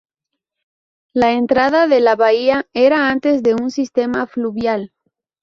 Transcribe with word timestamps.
La 1.13 1.33
entrada 1.33 1.85
de 1.87 1.99
la 1.99 2.15
bahía 2.15 2.65
era 2.73 3.11
antes 3.11 3.43
un 3.61 3.69
sistema 3.69 4.25
fluvial. 4.25 4.93